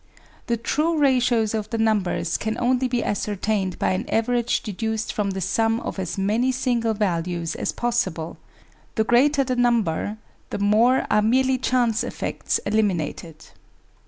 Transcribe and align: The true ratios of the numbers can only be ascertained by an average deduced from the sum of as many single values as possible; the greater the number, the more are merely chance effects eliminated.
The 0.47 0.57
true 0.57 0.97
ratios 0.97 1.53
of 1.53 1.69
the 1.69 1.77
numbers 1.77 2.35
can 2.37 2.57
only 2.57 2.87
be 2.87 3.03
ascertained 3.03 3.77
by 3.77 3.91
an 3.91 4.09
average 4.09 4.61
deduced 4.63 5.13
from 5.13 5.29
the 5.29 5.41
sum 5.41 5.79
of 5.81 5.99
as 5.99 6.17
many 6.17 6.51
single 6.51 6.95
values 6.95 7.53
as 7.53 7.71
possible; 7.71 8.39
the 8.95 9.03
greater 9.03 9.43
the 9.43 9.55
number, 9.55 10.17
the 10.49 10.57
more 10.57 11.05
are 11.11 11.21
merely 11.21 11.59
chance 11.59 12.03
effects 12.03 12.57
eliminated. 12.65 13.45